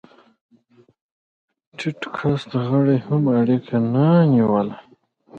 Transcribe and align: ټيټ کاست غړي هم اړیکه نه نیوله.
ټيټ 1.77 2.01
کاست 2.15 2.51
غړي 2.69 2.97
هم 3.07 3.23
اړیکه 3.39 3.75
نه 3.93 4.05
نیوله. 4.31 4.77